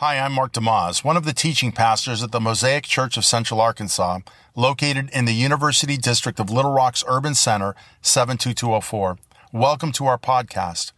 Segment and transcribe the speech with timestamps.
[0.00, 3.62] Hi, I'm Mark DeYmaz, one of the teaching pastors at the Mosaic Church of Central
[3.62, 4.18] Arkansas,
[4.54, 9.16] located in the University District of Little Rock's Urban Center, 72204.
[9.54, 10.92] Welcome to our podcast.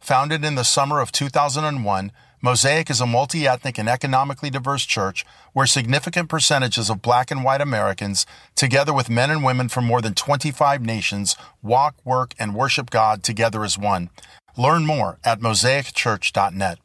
[0.00, 2.10] Founded in the summer of 2001,
[2.42, 7.44] Mosaic is a multi ethnic and economically diverse church where significant percentages of black and
[7.44, 8.26] white Americans,
[8.56, 13.22] together with men and women from more than 25 nations, walk, work, and worship God
[13.22, 14.10] together as one.
[14.56, 16.80] Learn more at mosaicchurch.net.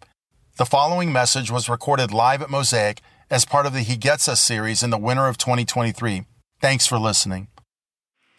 [0.57, 4.41] The following message was recorded live at Mosaic as part of the He Gets Us
[4.41, 6.23] series in the winter of 2023.
[6.61, 7.49] Thanks for listening.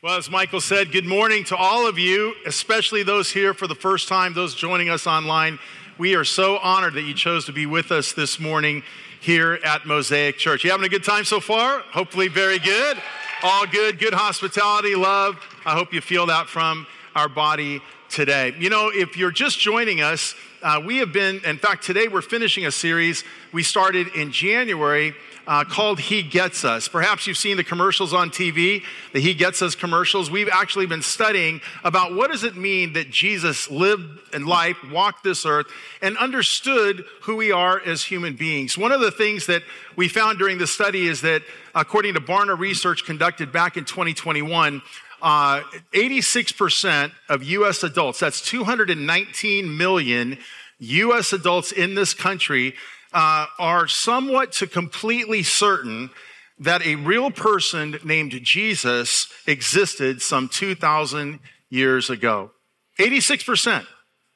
[0.02, 3.74] Well, as Michael said, good morning to all of you, especially those here for the
[3.74, 5.58] first time, those joining us online.
[5.98, 8.82] We are so honored that you chose to be with us this morning
[9.20, 10.64] here at Mosaic Church.
[10.64, 11.80] You having a good time so far?
[11.80, 12.96] Hopefully, very good.
[13.42, 15.36] All good, good hospitality, love.
[15.66, 18.54] I hope you feel that from our body today.
[18.58, 22.22] You know, if you're just joining us, uh, we have been, in fact, today we're
[22.22, 25.14] finishing a series we started in January
[25.46, 26.88] uh, called He Gets Us.
[26.88, 30.30] Perhaps you've seen the commercials on TV, the He Gets Us commercials.
[30.30, 35.22] We've actually been studying about what does it mean that Jesus lived in life, walked
[35.22, 35.66] this earth,
[36.02, 38.76] and understood who we are as human beings.
[38.76, 39.62] One of the things that
[39.94, 41.42] we found during the study is that,
[41.74, 44.82] according to Barna research conducted back in 2021,
[45.22, 50.38] uh, 86% of US adults, that's 219 million
[50.78, 52.74] US adults in this country,
[53.12, 56.10] uh, are somewhat to completely certain
[56.58, 62.50] that a real person named Jesus existed some 2,000 years ago.
[62.98, 63.86] 86%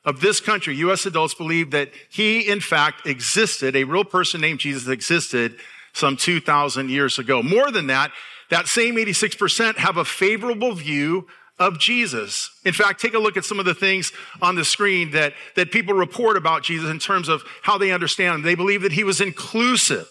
[0.05, 4.61] of this country, US adults, believe that he, in fact, existed, a real person named
[4.61, 5.57] Jesus existed
[5.93, 7.43] some 2,000 years ago.
[7.43, 8.13] More than that,
[8.51, 11.27] that same 86% have a favorable view
[11.59, 12.51] of Jesus.
[12.65, 15.71] In fact, take a look at some of the things on the screen that, that
[15.71, 18.43] people report about Jesus in terms of how they understand him.
[18.43, 20.09] They believe that he was inclusive,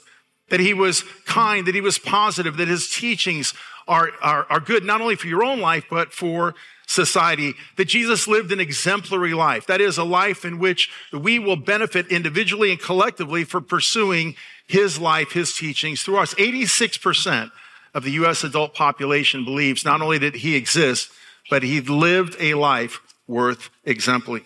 [0.49, 3.55] that he was kind, that he was positive, that his teachings
[3.87, 6.53] are, are, are good, not only for your own life, but for
[6.85, 9.65] society, that Jesus lived an exemplary life.
[9.65, 14.35] That is a life in which we will benefit individually and collectively for pursuing
[14.67, 16.35] his life, his teachings through us.
[16.35, 17.51] 86%
[17.93, 18.43] of the U.S.
[18.43, 21.11] adult population believes not only that he exists,
[21.49, 24.45] but he lived a life worth exemplary.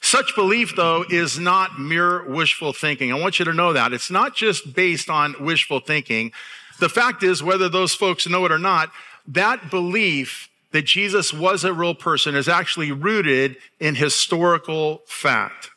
[0.00, 3.12] Such belief, though, is not mere wishful thinking.
[3.12, 3.92] I want you to know that.
[3.92, 6.32] It's not just based on wishful thinking.
[6.78, 8.90] The fact is, whether those folks know it or not,
[9.26, 15.70] that belief that Jesus was a real person is actually rooted in historical fact.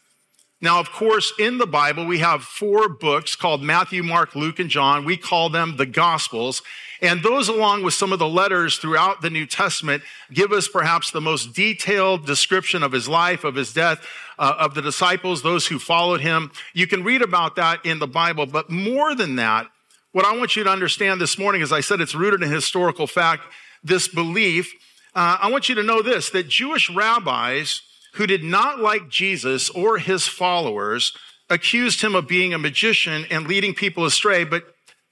[0.64, 4.70] Now, of course, in the Bible, we have four books called Matthew, Mark, Luke, and
[4.70, 5.06] John.
[5.06, 6.62] We call them the Gospels.
[7.02, 11.10] And those, along with some of the letters throughout the New Testament, give us perhaps
[11.10, 14.06] the most detailed description of his life, of his death,
[14.38, 16.52] uh, of the disciples, those who followed him.
[16.74, 18.46] You can read about that in the Bible.
[18.46, 19.66] But more than that,
[20.12, 23.08] what I want you to understand this morning, as I said, it's rooted in historical
[23.08, 23.44] fact,
[23.84, 24.72] this belief.
[25.16, 27.82] Uh, I want you to know this that Jewish rabbis,
[28.14, 31.14] who did not like Jesus or his followers,
[31.50, 34.64] accused him of being a magician and leading people astray, but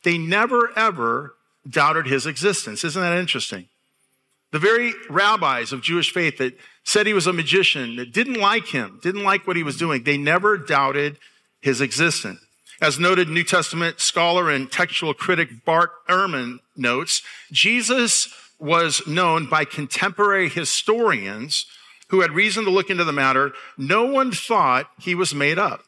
[0.03, 1.35] they never ever
[1.69, 2.83] doubted his existence.
[2.83, 3.67] Isn't that interesting?
[4.51, 8.67] The very rabbis of Jewish faith that said he was a magician, that didn't like
[8.67, 11.17] him, didn't like what he was doing, they never doubted
[11.61, 12.39] his existence.
[12.81, 17.21] As noted New Testament scholar and textual critic Bart Ehrman notes,
[17.51, 21.65] Jesus was known by contemporary historians
[22.09, 25.83] who had reason to look into the matter, no one thought he was made up.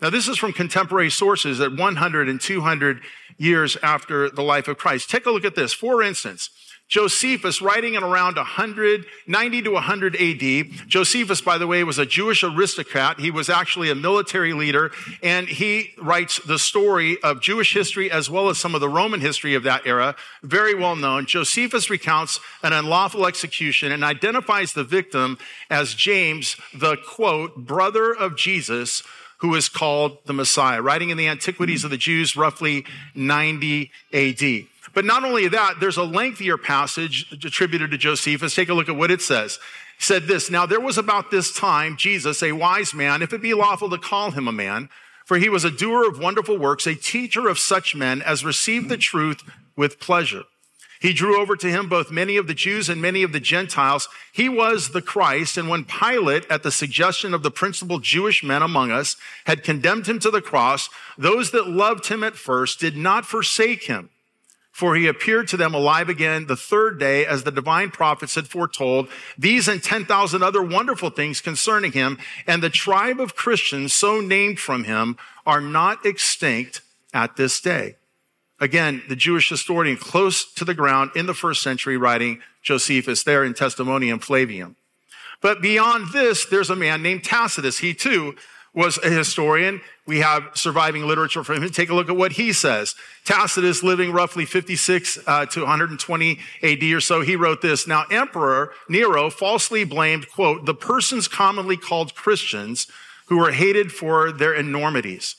[0.00, 3.00] Now, this is from contemporary sources at 100 and 200
[3.36, 5.08] years after the life of Christ.
[5.08, 5.72] Take a look at this.
[5.72, 6.50] For instance,
[6.88, 10.88] Josephus, writing in around 100, 90 to 100 AD.
[10.88, 13.18] Josephus, by the way, was a Jewish aristocrat.
[13.18, 14.92] He was actually a military leader,
[15.22, 19.20] and he writes the story of Jewish history as well as some of the Roman
[19.20, 21.24] history of that era, very well known.
[21.24, 25.38] Josephus recounts an unlawful execution and identifies the victim
[25.70, 29.02] as James, the quote, brother of Jesus,
[29.44, 34.40] who is called the Messiah, writing in the Antiquities of the Jews, roughly 90 AD.
[34.94, 38.54] But not only that, there's a lengthier passage attributed to Josephus.
[38.54, 39.58] Take a look at what it says.
[39.98, 43.42] He said this, Now there was about this time Jesus, a wise man, if it
[43.42, 44.88] be lawful to call him a man,
[45.26, 48.88] for he was a doer of wonderful works, a teacher of such men as received
[48.88, 49.42] the truth
[49.76, 50.44] with pleasure.
[51.04, 54.08] He drew over to him both many of the Jews and many of the Gentiles.
[54.32, 55.58] He was the Christ.
[55.58, 60.06] And when Pilate, at the suggestion of the principal Jewish men among us, had condemned
[60.06, 64.08] him to the cross, those that loved him at first did not forsake him
[64.72, 68.48] For he appeared to them alive again the third day, as the divine prophets had
[68.48, 69.08] foretold,
[69.38, 72.18] these and 10,000 other wonderful things concerning him.
[72.46, 76.80] And the tribe of Christians, so named from him, are not extinct
[77.12, 77.96] at this day.
[78.60, 83.44] Again, the Jewish historian close to the ground in the first century writing Josephus there
[83.44, 84.76] in Testimonium Flavianum.
[85.40, 87.78] But beyond this, there's a man named Tacitus.
[87.78, 88.34] He too
[88.74, 89.80] was a historian.
[90.06, 91.70] We have surviving literature from him.
[91.70, 92.94] Take a look at what he says.
[93.24, 97.86] Tacitus, living roughly 56 uh, to 120 AD or so, he wrote this.
[97.86, 102.88] Now, Emperor Nero falsely blamed, quote, the persons commonly called Christians
[103.26, 105.36] who were hated for their enormities.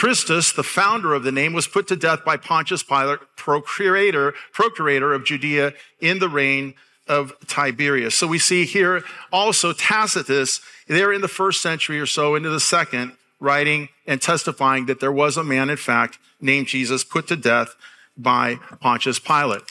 [0.00, 5.12] Christus, the founder of the name, was put to death by Pontius Pilate, procurator, procurator
[5.12, 6.72] of Judea in the reign
[7.06, 8.14] of Tiberius.
[8.14, 12.60] So we see here also Tacitus, there in the first century or so into the
[12.60, 17.36] second, writing and testifying that there was a man, in fact, named Jesus put to
[17.36, 17.74] death
[18.16, 19.64] by Pontius Pilate.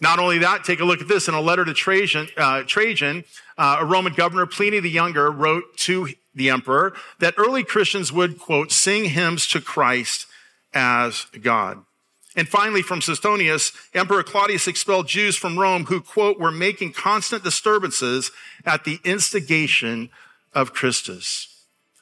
[0.00, 1.28] Not only that, take a look at this.
[1.28, 3.22] In a letter to Trajan, uh, Trajan
[3.58, 8.38] uh, a Roman governor, Pliny the Younger, wrote to the emperor that early Christians would,
[8.38, 10.26] quote, sing hymns to Christ
[10.74, 11.82] as God.
[12.36, 17.42] And finally, from Suetonius, Emperor Claudius expelled Jews from Rome who, quote, were making constant
[17.42, 18.30] disturbances
[18.66, 20.10] at the instigation
[20.52, 21.48] of Christus.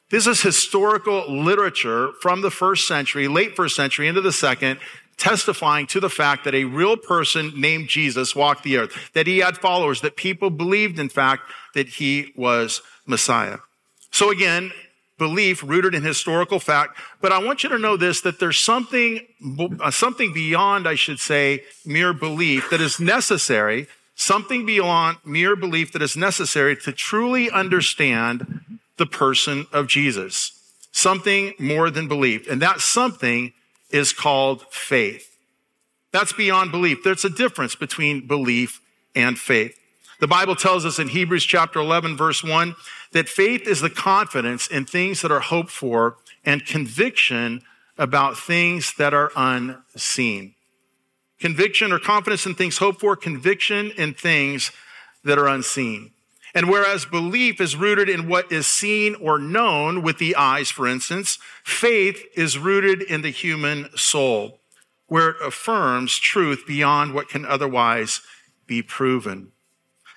[0.09, 4.79] This is historical literature from the first century, late first century into the second,
[5.17, 9.39] testifying to the fact that a real person named Jesus walked the earth, that he
[9.39, 13.57] had followers, that people believed, in fact, that he was Messiah.
[14.11, 14.71] So again,
[15.17, 16.97] belief rooted in historical fact.
[17.21, 19.25] But I want you to know this, that there's something,
[19.79, 25.91] uh, something beyond, I should say, mere belief that is necessary, something beyond mere belief
[25.93, 28.61] that is necessary to truly understand
[28.97, 30.51] the person of Jesus.
[30.91, 32.49] Something more than belief.
[32.49, 33.53] And that something
[33.95, 35.37] is called faith.
[36.11, 36.99] That's beyond belief.
[37.03, 38.81] There's a difference between belief
[39.15, 39.79] and faith.
[40.19, 42.75] The Bible tells us in Hebrews chapter 11 verse 1
[43.13, 47.61] that faith is the confidence in things that are hoped for and conviction
[47.97, 50.55] about things that are unseen.
[51.39, 54.71] Conviction or confidence in things hoped for, conviction in things
[55.23, 56.11] that are unseen.
[56.55, 60.87] And whereas belief is rooted in what is seen or known with the eyes, for
[60.87, 64.61] instance, faith is rooted in the human soul,
[65.07, 68.21] where it affirms truth beyond what can otherwise
[68.65, 69.51] be proven.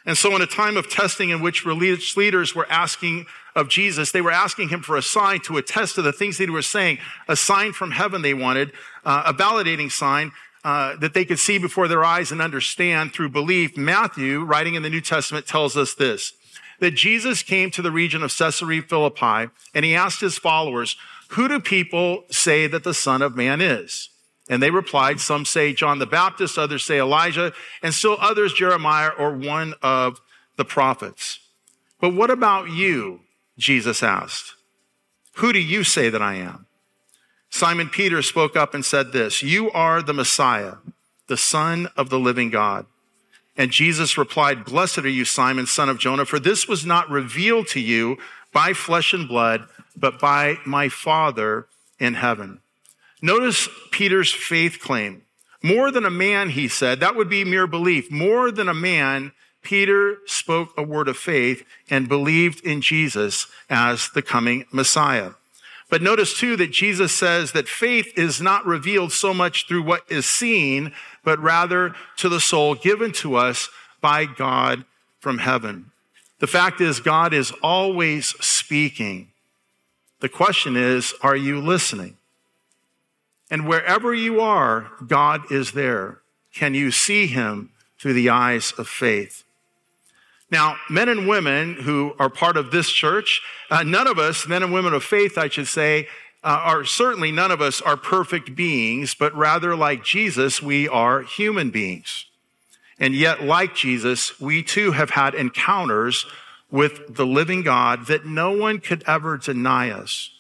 [0.07, 3.27] And so, in a time of testing in which religious leaders were asking
[3.57, 6.45] of Jesus, they were asking him for a sign to attest to the things that
[6.45, 8.73] he was saying, a sign from heaven they wanted,
[9.05, 10.33] uh, a validating sign.
[10.65, 13.77] Uh, that they could see before their eyes and understand through belief.
[13.77, 16.33] Matthew, writing in the New Testament, tells us this
[16.81, 20.97] that Jesus came to the region of Caesarea Philippi and he asked his followers,
[21.31, 24.11] Who do people say that the Son of Man is?
[24.49, 27.53] And they replied, some say John the Baptist, others say Elijah,
[27.83, 30.21] and still others Jeremiah or one of
[30.57, 31.39] the prophets.
[32.01, 33.21] But what about you?
[33.59, 34.55] Jesus asked.
[35.35, 36.67] Who do you say that I am?
[37.51, 40.75] Simon Peter spoke up and said this, you are the Messiah,
[41.27, 42.87] the son of the living God.
[43.57, 47.67] And Jesus replied, blessed are you, Simon, son of Jonah, for this was not revealed
[47.69, 48.17] to you
[48.53, 49.67] by flesh and blood,
[49.97, 51.67] but by my father
[51.99, 52.61] in heaven.
[53.21, 55.23] Notice Peter's faith claim.
[55.61, 58.13] More than a man, he said, that would be mere belief.
[58.13, 64.09] More than a man, Peter spoke a word of faith and believed in Jesus as
[64.11, 65.33] the coming Messiah.
[65.91, 70.03] But notice too that Jesus says that faith is not revealed so much through what
[70.11, 70.93] is seen,
[71.25, 73.71] but rather to the soul given to us
[74.01, 74.85] by God
[75.21, 75.91] from heaven.
[76.41, 79.29] The fact is, God is always speaking.
[80.21, 82.17] The question is, are you listening?
[83.51, 86.21] And wherever you are, God is there.
[86.55, 89.45] Can you see him through the eyes of faith?
[90.51, 94.63] Now, men and women who are part of this church, uh, none of us, men
[94.63, 96.09] and women of faith, I should say,
[96.43, 101.23] uh, are certainly none of us are perfect beings, but rather like Jesus, we are
[101.23, 102.27] human beings.
[102.99, 106.27] And yet, like Jesus, we too have had encounters
[106.71, 110.31] with the living God that no one could ever deny us.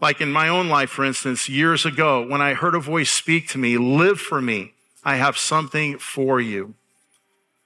[0.00, 3.48] Like in my own life, for instance, years ago, when I heard a voice speak
[3.48, 4.72] to me, live for me.
[5.04, 6.74] I have something for you.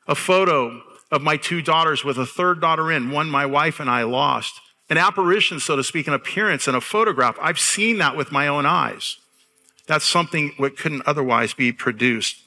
[0.06, 3.90] A photo of my two daughters with a third daughter in, one my wife and
[3.90, 4.60] I lost.
[4.88, 7.36] An apparition, so to speak, an appearance and a photograph.
[7.40, 9.18] I've seen that with my own eyes.
[9.86, 12.42] That's something that couldn't otherwise be produced.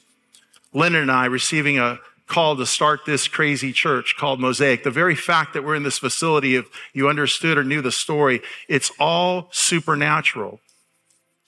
[0.72, 4.82] Linda and I receiving a call to start this crazy church called Mosaic.
[4.82, 8.42] The very fact that we're in this facility, if you understood or knew the story,
[8.68, 10.60] it's all supernatural.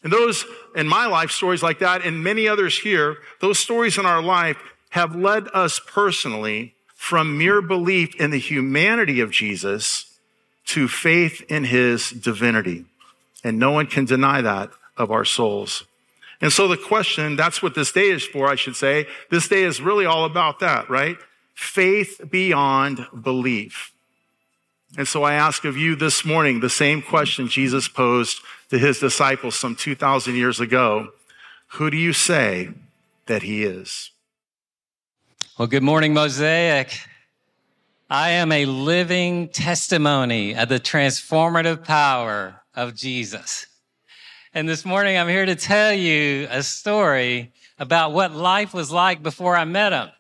[0.02, 0.44] And those
[0.76, 4.58] in my life, stories like that, and many others here, those stories in our life
[4.90, 6.75] have led us personally
[7.06, 10.18] from mere belief in the humanity of Jesus
[10.64, 12.84] to faith in his divinity.
[13.44, 15.84] And no one can deny that of our souls.
[16.40, 19.06] And so the question, that's what this day is for, I should say.
[19.30, 21.16] This day is really all about that, right?
[21.54, 23.92] Faith beyond belief.
[24.98, 28.98] And so I ask of you this morning the same question Jesus posed to his
[28.98, 31.12] disciples some 2,000 years ago.
[31.74, 32.70] Who do you say
[33.26, 34.10] that he is?
[35.58, 37.00] Well, good morning, Mosaic.
[38.10, 43.66] I am a living testimony of the transformative power of Jesus.
[44.52, 49.22] And this morning I'm here to tell you a story about what life was like
[49.22, 50.10] before I met him.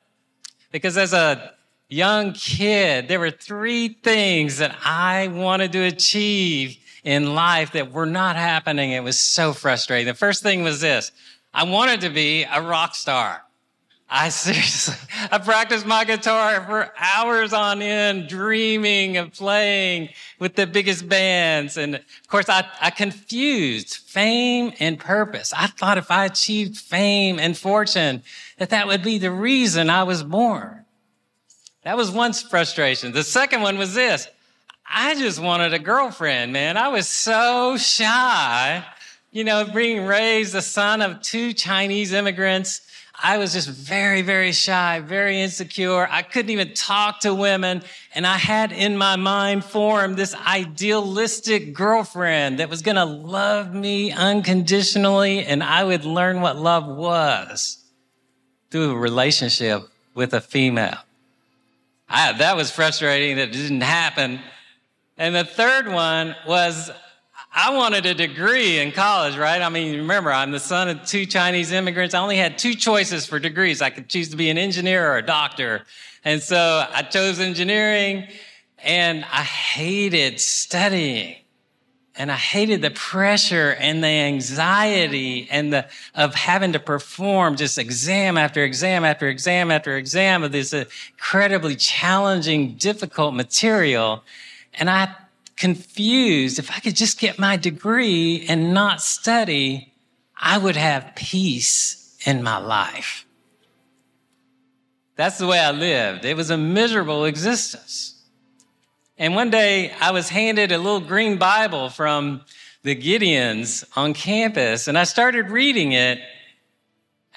[0.72, 1.52] Because as a
[1.90, 8.06] young kid, there were three things that I wanted to achieve in life that were
[8.06, 8.92] not happening.
[8.92, 10.06] It was so frustrating.
[10.06, 11.12] The first thing was this.
[11.52, 13.42] I wanted to be a rock star.
[14.08, 14.94] I seriously,
[15.32, 21.76] I practiced my guitar for hours on end, dreaming of playing with the biggest bands.
[21.76, 25.52] And of course, I, I confused fame and purpose.
[25.56, 28.22] I thought if I achieved fame and fortune,
[28.58, 30.84] that that would be the reason I was born.
[31.82, 33.12] That was one frustration.
[33.12, 34.28] The second one was this.
[34.88, 36.76] I just wanted a girlfriend, man.
[36.76, 38.84] I was so shy,
[39.32, 42.85] you know, being raised the son of two Chinese immigrants
[43.22, 46.06] I was just very, very shy, very insecure.
[46.10, 47.82] I couldn't even talk to women.
[48.14, 53.74] And I had in my mind formed this idealistic girlfriend that was going to love
[53.74, 57.78] me unconditionally and I would learn what love was
[58.70, 59.82] through a relationship
[60.14, 60.98] with a female.
[62.08, 63.36] I, that was frustrating.
[63.36, 64.40] That didn't happen.
[65.16, 66.90] And the third one was
[67.58, 69.62] I wanted a degree in college, right?
[69.62, 72.14] I mean, remember, I'm the son of two Chinese immigrants.
[72.14, 73.80] I only had two choices for degrees.
[73.80, 75.84] I could choose to be an engineer or a doctor.
[76.22, 78.28] And so I chose engineering
[78.80, 81.36] and I hated studying.
[82.14, 87.78] And I hated the pressure and the anxiety and the, of having to perform just
[87.78, 94.24] exam after exam after exam after exam of this incredibly challenging, difficult material.
[94.74, 95.14] And I
[95.56, 96.58] confused.
[96.58, 99.92] If I could just get my degree and not study,
[100.36, 103.26] I would have peace in my life.
[105.16, 106.24] That's the way I lived.
[106.24, 108.14] It was a miserable existence.
[109.18, 112.42] And one day I was handed a little green Bible from
[112.82, 116.20] the Gideons on campus and I started reading it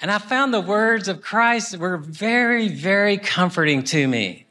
[0.00, 4.46] and I found the words of Christ were very, very comforting to me.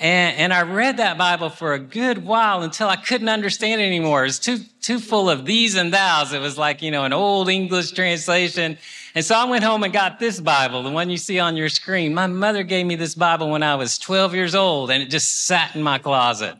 [0.00, 3.84] And, and I read that Bible for a good while until I couldn't understand it
[3.84, 4.24] anymore.
[4.24, 6.32] It was too, too full of these and thous.
[6.32, 8.76] It was like, you know, an old English translation.
[9.14, 11.68] And so I went home and got this Bible, the one you see on your
[11.68, 12.12] screen.
[12.12, 15.46] My mother gave me this Bible when I was 12 years old and it just
[15.46, 16.56] sat in my closet.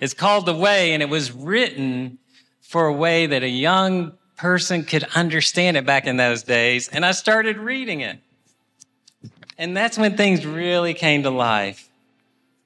[0.00, 2.18] It's called The Way and it was written
[2.62, 6.88] for a way that a young person could understand it back in those days.
[6.88, 8.18] And I started reading it.
[9.58, 11.89] And that's when things really came to life.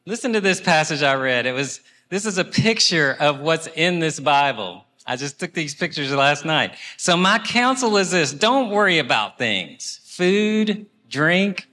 [0.06, 1.46] Listen to this passage I read.
[1.46, 1.80] It was,
[2.10, 4.84] this is a picture of what's in this Bible.
[5.06, 6.76] I just took these pictures last night.
[6.98, 8.30] So my counsel is this.
[8.30, 10.00] Don't worry about things.
[10.04, 11.66] Food, drink,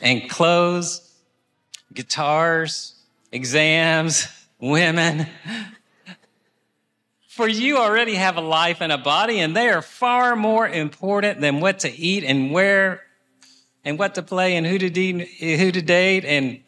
[0.00, 1.14] and clothes,
[1.94, 2.96] guitars,
[3.30, 4.26] exams,
[4.60, 5.28] women.
[7.28, 11.40] For you already have a life and a body, and they are far more important
[11.40, 13.04] than what to eat and where
[13.84, 16.60] and what to play and who to, de- who to date and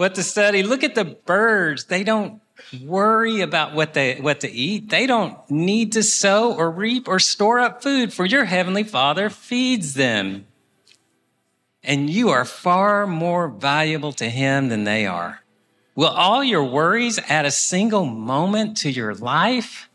[0.00, 0.62] what to study.
[0.62, 1.84] Look at the birds.
[1.84, 2.40] They don't
[2.82, 4.88] worry about what they, what to eat.
[4.88, 9.28] They don't need to sow or reap or store up food for your heavenly father
[9.28, 10.46] feeds them.
[11.84, 15.42] And you are far more valuable to him than they are.
[15.94, 19.90] Will all your worries add a single moment to your life?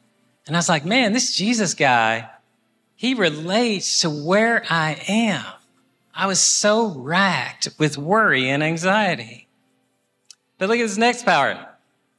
[0.46, 2.30] And I was like, man, this Jesus guy,
[2.96, 5.44] he relates to where I am.
[6.14, 9.45] I was so racked with worry and anxiety.
[10.58, 11.50] But look at this next power.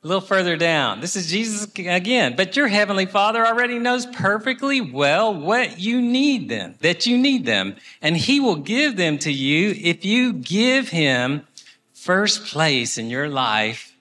[0.05, 1.01] A little further down.
[1.01, 2.37] This is Jesus again.
[2.37, 7.45] But your heavenly father already knows perfectly well what you need them, that you need
[7.45, 7.77] them.
[8.01, 11.47] And he will give them to you if you give him
[11.93, 13.97] first place in your life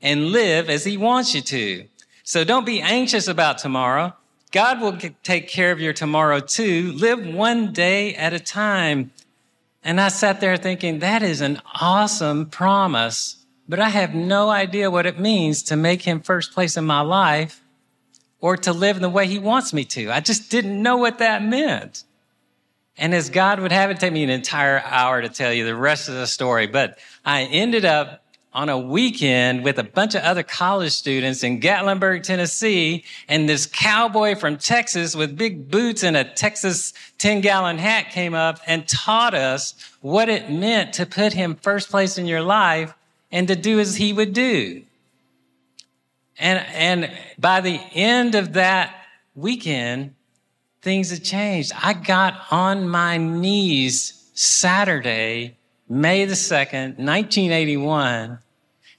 [0.00, 1.84] and live as he wants you to.
[2.22, 4.14] So don't be anxious about tomorrow.
[4.52, 6.92] God will take care of your tomorrow too.
[6.92, 9.10] Live one day at a time.
[9.82, 14.90] And I sat there thinking, that is an awesome promise but I have no idea
[14.90, 17.62] what it means to make him first place in my life
[18.40, 20.10] or to live in the way he wants me to.
[20.10, 22.04] I just didn't know what that meant.
[22.96, 25.74] And as God would have it take me an entire hour to tell you the
[25.74, 30.22] rest of the story, but I ended up on a weekend with a bunch of
[30.22, 36.16] other college students in Gatlinburg, Tennessee, and this cowboy from Texas with big boots and
[36.16, 41.32] a Texas 10 gallon hat came up and taught us what it meant to put
[41.32, 42.94] him first place in your life
[43.34, 44.84] and to do as he would do.
[46.38, 48.94] And, and by the end of that
[49.34, 50.14] weekend,
[50.82, 51.72] things had changed.
[51.82, 55.56] I got on my knees Saturday,
[55.88, 58.38] May the 2nd, 1981,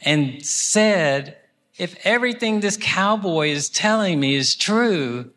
[0.01, 1.37] and said,
[1.77, 5.31] if everything this cowboy is telling me is true,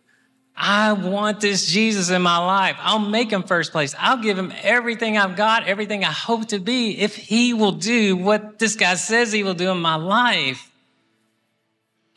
[0.61, 2.77] I want this Jesus in my life.
[2.81, 3.95] I'll make him first place.
[3.99, 8.17] I'll give him everything I've got, everything I hope to be, if he will do
[8.17, 10.69] what this guy says he will do in my life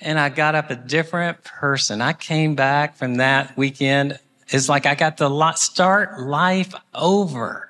[0.02, 2.02] and I got up a different person.
[2.02, 4.20] I came back from that weekend.
[4.50, 7.70] It's like I got to start life over.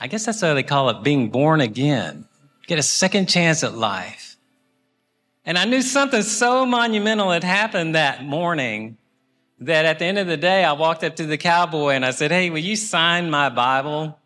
[0.00, 2.26] I guess that's how they call it being born again.
[2.66, 4.36] Get a second chance at life.
[5.44, 8.96] And I knew something so monumental had happened that morning
[9.60, 12.10] that at the end of the day, I walked up to the cowboy and I
[12.10, 14.18] said, Hey, will you sign my Bible?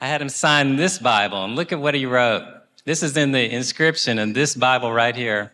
[0.00, 2.44] I had him sign this Bible and look at what he wrote.
[2.84, 5.52] This is in the inscription in this Bible right here.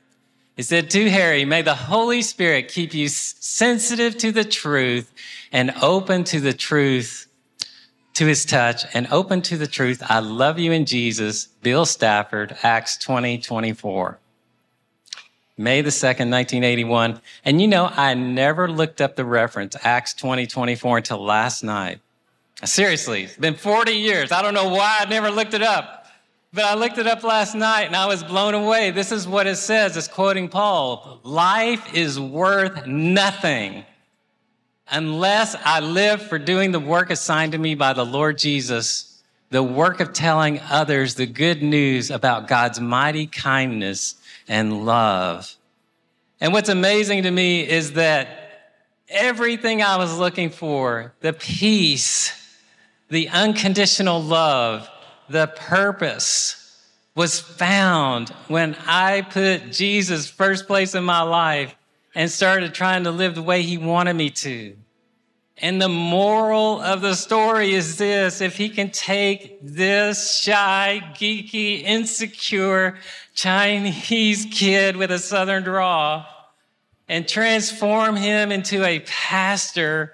[0.56, 5.12] He said to Harry, may the Holy Spirit keep you sensitive to the truth
[5.50, 7.26] and open to the truth,
[8.14, 10.00] to his touch and open to the truth.
[10.08, 11.46] I love you in Jesus.
[11.62, 14.18] Bill Stafford, Acts 20, 24.
[15.56, 17.20] May the 2nd, 1981.
[17.44, 22.00] And you know, I never looked up the reference, Acts 20, 24 until last night.
[22.64, 24.32] Seriously, it's been 40 years.
[24.32, 26.06] I don't know why I never looked it up.
[26.52, 28.92] But I looked it up last night and I was blown away.
[28.92, 29.96] This is what it says.
[29.96, 31.18] It's quoting Paul.
[31.25, 33.84] Life is worth nothing
[34.90, 39.20] unless I live for doing the work assigned to me by the Lord Jesus,
[39.50, 44.14] the work of telling others the good news about God's mighty kindness
[44.48, 45.54] and love.
[46.40, 48.72] And what's amazing to me is that
[49.08, 52.32] everything I was looking for, the peace,
[53.09, 54.88] the unconditional love,
[55.28, 56.61] the purpose
[57.14, 61.74] was found when I put Jesus first place in my life
[62.14, 64.76] and started trying to live the way he wanted me to.
[65.59, 68.40] And the moral of the story is this.
[68.40, 72.98] If he can take this shy, geeky, insecure
[73.35, 76.25] Chinese kid with a southern draw
[77.09, 80.12] and transform him into a pastor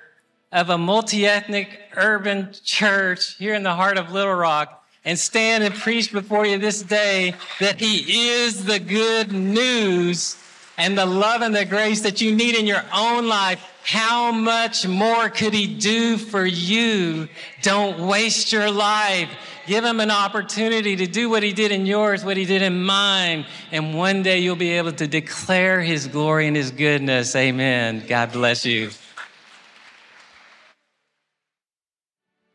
[0.51, 5.75] of a multi-ethnic urban church here in the heart of Little Rock, and stand and
[5.75, 10.37] preach before you this day that He is the good news
[10.81, 13.62] and the love and the grace that you need in your own life.
[13.85, 17.29] How much more could He do for you?
[17.61, 19.29] Don't waste your life.
[19.66, 22.83] Give Him an opportunity to do what He did in yours, what He did in
[22.83, 23.45] mine.
[23.71, 27.37] And one day you'll be able to declare His glory and His goodness.
[27.37, 28.03] Amen.
[28.09, 28.90] God bless you.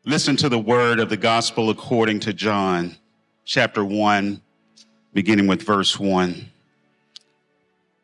[0.04, 2.96] Listen to the word of the gospel according to John,
[3.44, 4.40] chapter 1,
[5.12, 6.50] beginning with verse 1.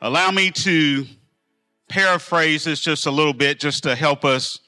[0.00, 1.06] Allow me to
[1.88, 4.60] paraphrase this just a little bit, just to help us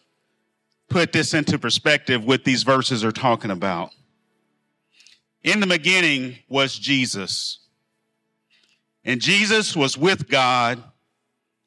[0.89, 3.91] put this into perspective what these verses are talking about.
[5.45, 7.61] In the beginning was Jesus.
[9.05, 10.83] And Jesus was with God,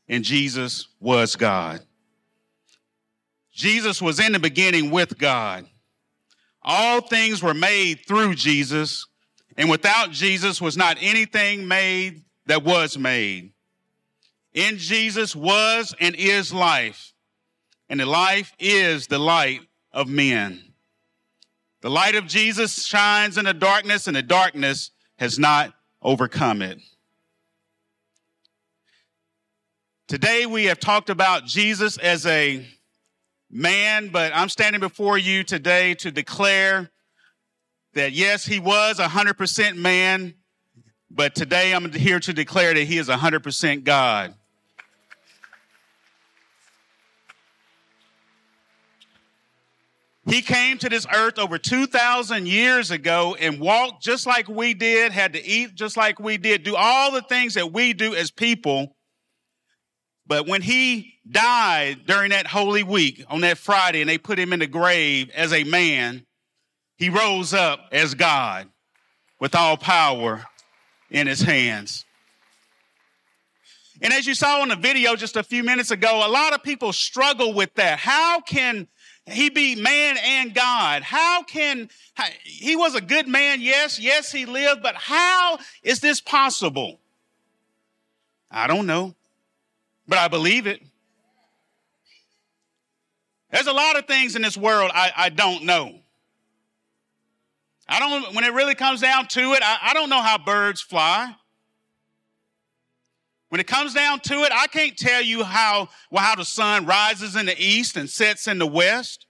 [0.10, 1.80] and Jesus was God.
[3.52, 5.66] Jesus was in the beginning with God.
[6.62, 9.08] All things were made through Jesus,
[9.58, 13.53] and without Jesus was not anything made that was made.
[14.54, 17.14] In Jesus was and is life,
[17.90, 19.62] and the life is the light
[19.92, 20.74] of men.
[21.82, 26.80] The light of Jesus shines in the darkness, and the darkness has not overcome it.
[30.08, 32.66] Today we have talked about Jesus as a
[33.50, 36.92] man, but I'm standing before you today to declare
[37.94, 40.36] that yes, he was 100% man,
[41.10, 44.36] but today I'm here to declare that he is 100% God.
[50.26, 55.12] He came to this earth over 2,000 years ago and walked just like we did,
[55.12, 58.32] had to eat just like we did, do all the things that we do as
[58.32, 58.96] people.
[60.26, 64.54] But when he died during that Holy Week on that Friday and they put him
[64.54, 66.26] in the grave as a man,
[66.96, 68.70] he rose up as God
[69.42, 70.46] with all power
[71.12, 72.06] in his hands.
[74.02, 76.64] And as you saw in the video just a few minutes ago, a lot of
[76.64, 78.00] people struggle with that.
[78.00, 78.88] How can
[79.26, 81.02] he be man and God?
[81.02, 81.90] How can
[82.44, 83.62] he was a good man?
[83.62, 87.00] Yes, yes, he lived, but how is this possible?
[88.52, 89.16] I don't know,
[90.08, 90.82] but I believe it.
[93.50, 96.00] There's a lot of things in this world I, I don't know.
[97.88, 100.82] I don't, when it really comes down to it, I, I don't know how birds
[100.82, 101.36] fly.
[103.54, 106.88] When it comes down to it, I can't tell you how, well, how the sun
[106.88, 109.28] rises in the east and sets in the west.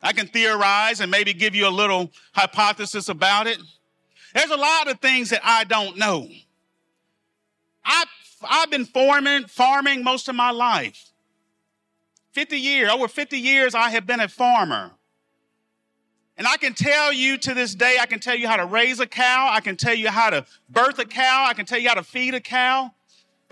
[0.00, 3.58] I can theorize and maybe give you a little hypothesis about it.
[4.34, 6.28] There's a lot of things that I don't know.
[7.84, 8.04] I,
[8.48, 11.10] I've been farming, farming most of my life.
[12.34, 14.92] 50 years, over 50 years, I have been a farmer.
[16.36, 19.00] And I can tell you to this day, I can tell you how to raise
[19.00, 19.48] a cow.
[19.50, 21.46] I can tell you how to birth a cow.
[21.48, 22.92] I can tell you how to feed a cow.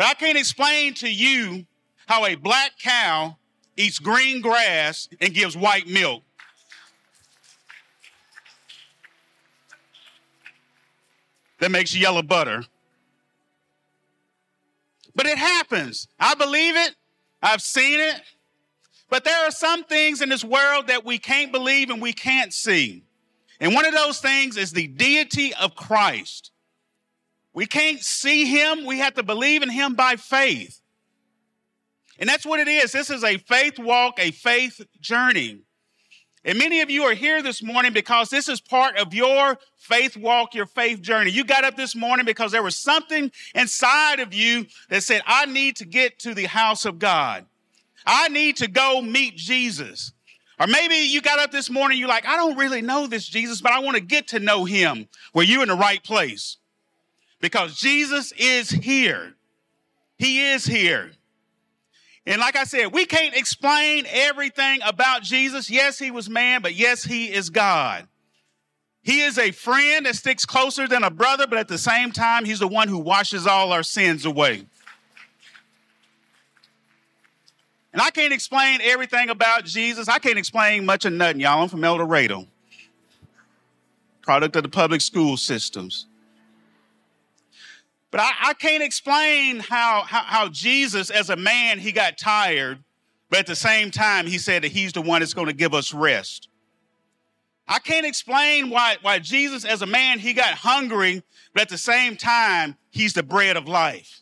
[0.02, 1.64] But I can't explain to you
[2.06, 3.36] how a black cow
[3.76, 6.24] eats green grass and gives white milk.
[11.60, 12.64] That makes yellow butter.
[15.14, 16.08] But it happens.
[16.18, 16.96] I believe it.
[17.40, 18.22] I've seen it.
[19.08, 22.52] But there are some things in this world that we can't believe and we can't
[22.52, 23.04] see.
[23.60, 26.50] And one of those things is the deity of Christ.
[27.54, 28.84] We can't see him.
[28.86, 30.80] We have to believe in him by faith.
[32.18, 32.92] And that's what it is.
[32.92, 35.60] This is a faith walk, a faith journey.
[36.44, 40.16] And many of you are here this morning because this is part of your faith
[40.16, 41.30] walk, your faith journey.
[41.30, 45.46] You got up this morning because there was something inside of you that said, I
[45.46, 47.46] need to get to the house of God.
[48.04, 50.12] I need to go meet Jesus.
[50.58, 53.60] Or maybe you got up this morning, you're like, I don't really know this Jesus,
[53.60, 55.08] but I want to get to know him.
[55.32, 56.56] Well, you're in the right place
[57.42, 59.34] because Jesus is here.
[60.16, 61.10] He is here.
[62.24, 65.68] And like I said, we can't explain everything about Jesus.
[65.68, 68.06] Yes, he was man, but yes, he is God.
[69.02, 72.44] He is a friend that sticks closer than a brother, but at the same time,
[72.44, 74.64] he's the one who washes all our sins away.
[77.92, 80.08] And I can't explain everything about Jesus.
[80.08, 81.60] I can't explain much of nothing, y'all.
[81.60, 82.46] I'm from El Dorado,
[84.22, 86.06] product of the public school systems.
[88.12, 92.84] But I, I can't explain how, how, how Jesus, as a man, he got tired,
[93.30, 95.72] but at the same time, he said that he's the one that's going to give
[95.72, 96.48] us rest.
[97.66, 101.22] I can't explain why, why Jesus, as a man, he got hungry,
[101.54, 104.20] but at the same time, he's the bread of life.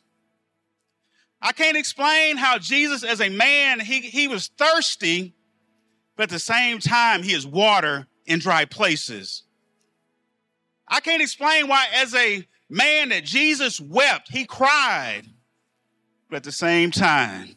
[1.43, 5.35] I can't explain how Jesus, as a man, he, he was thirsty,
[6.15, 9.43] but at the same time, he is water in dry places.
[10.87, 15.23] I can't explain why, as a man, that Jesus wept, he cried,
[16.31, 17.57] but at the same time,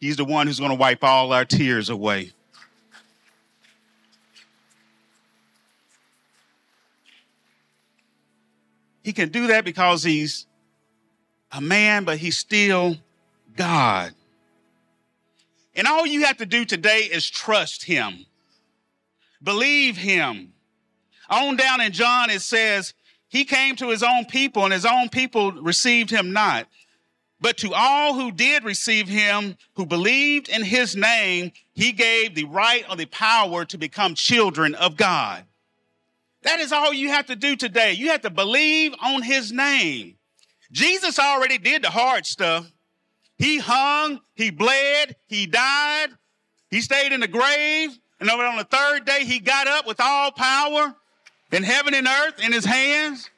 [0.00, 2.32] he's the one who's going to wipe all our tears away.
[9.02, 10.46] He can do that because he's
[11.52, 12.96] a man, but he's still
[13.54, 14.14] God.
[15.76, 18.26] And all you have to do today is trust him.
[19.42, 20.54] Believe him.
[21.28, 22.94] On down in John, it says,
[23.36, 26.68] He came to his own people, and his own people received him not.
[27.38, 32.44] But to all who did receive him, who believed in his name, he gave the
[32.44, 35.44] right or the power to become children of God.
[36.44, 37.92] That is all you have to do today.
[37.92, 40.16] You have to believe on his name.
[40.72, 42.72] Jesus already did the hard stuff.
[43.36, 46.08] He hung, he bled, he died,
[46.70, 50.32] he stayed in the grave, and on the third day he got up with all
[50.32, 50.96] power
[51.56, 53.30] in heaven and earth in his hands.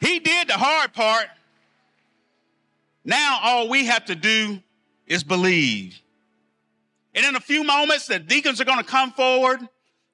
[0.00, 1.26] He did the hard part.
[3.04, 4.60] Now all we have to do
[5.06, 5.98] is believe.
[7.14, 9.60] And in a few moments, the deacons are going to come forward.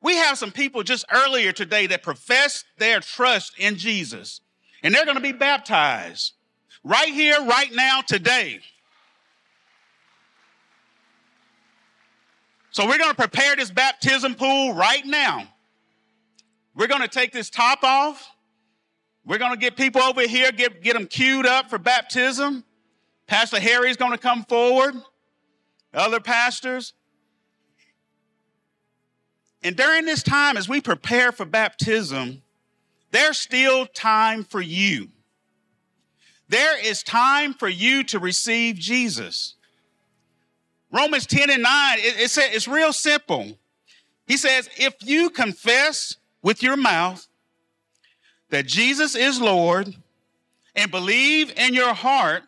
[0.00, 4.40] We have some people just earlier today that profess their trust in Jesus,
[4.84, 6.34] and they're going to be baptized
[6.84, 8.60] right here, right now, today.
[12.70, 15.51] So we're going to prepare this baptism pool right now.
[16.74, 18.30] We're going to take this top off.
[19.24, 22.64] We're going to get people over here, get, get them queued up for baptism.
[23.26, 24.94] Pastor Harry's going to come forward.
[25.94, 26.94] Other pastors.
[29.62, 32.42] And during this time, as we prepare for baptism,
[33.12, 35.08] there's still time for you.
[36.48, 39.54] There is time for you to receive Jesus.
[40.90, 43.58] Romans 10 and 9, it, says, it's real simple.
[44.26, 47.26] He says, if you confess with your mouth
[48.50, 49.94] that Jesus is Lord
[50.74, 52.42] and believe in your heart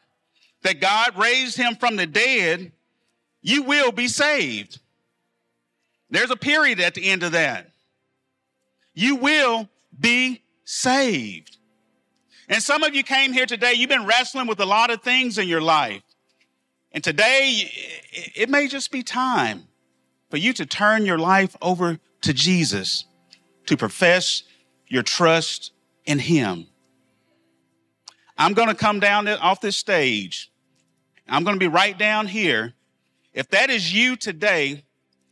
[0.62, 2.72] that God raised him from the dead,
[3.42, 4.80] you will be saved.
[6.10, 7.70] There's a period at the end of that.
[8.94, 11.56] You will be saved.
[12.48, 15.38] And some of you came here today, you've been wrestling with a lot of things
[15.38, 16.02] in your life.
[16.92, 17.70] And today,
[18.34, 19.64] it may just be time
[20.30, 23.04] for you to turn your life over to Jesus,
[23.66, 24.42] to profess
[24.88, 25.72] your trust
[26.04, 26.66] in Him.
[28.36, 30.50] I'm going to come down off this stage.
[31.28, 32.74] I'm going to be right down here.
[33.32, 34.84] If that is you today,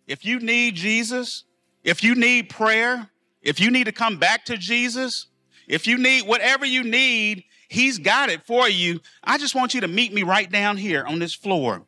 [0.06, 1.44] if you need Jesus,
[1.84, 3.10] if you need prayer,
[3.42, 5.26] if you need to come back to Jesus,
[5.66, 9.00] if you need whatever you need, He's got it for you.
[9.24, 11.84] I just want you to meet me right down here on this floor.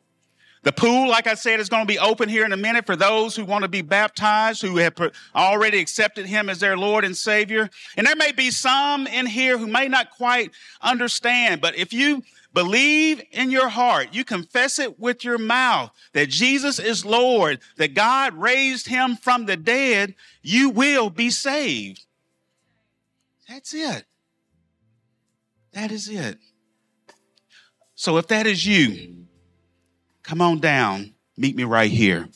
[0.65, 2.95] The pool, like I said, is going to be open here in a minute for
[2.95, 4.95] those who want to be baptized, who have
[5.35, 7.69] already accepted him as their Lord and Savior.
[7.95, 10.49] And there may be some in here who may not quite
[10.81, 16.29] understand, but if you believe in your heart, you confess it with your mouth that
[16.29, 22.03] Jesus is Lord, that God raised him from the dead, you will be saved.
[23.47, 24.05] That's it.
[25.73, 26.39] That is it.
[27.93, 29.24] So if that is you,
[30.25, 31.13] come on down.
[31.37, 32.27] Meet me right here.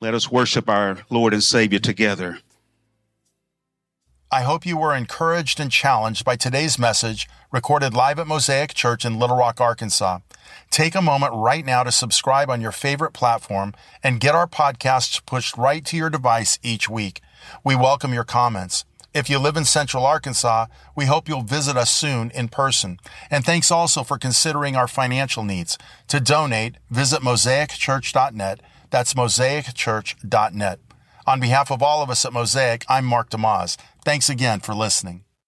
[0.00, 2.38] Let us worship our Lord and Savior together.
[4.30, 9.06] I hope you were encouraged and challenged by today's message recorded live at Mosaic Church
[9.06, 10.18] in Little Rock, Arkansas.
[10.70, 15.24] Take a moment right now to subscribe on your favorite platform and get our podcasts
[15.24, 17.22] pushed right to your device each week.
[17.64, 18.84] We welcome your comments.
[19.18, 23.00] If you live in Central Arkansas, we hope you'll visit us soon in person.
[23.32, 25.76] And thanks also for considering our financial needs.
[26.06, 28.60] To donate, visit mosaicchurch.net.
[28.90, 30.78] That's mosaicchurch.net.
[31.26, 33.76] On behalf of all of us at Mosaic, I'm Mark DeYmaz.
[34.04, 35.24] Thanks again for listening.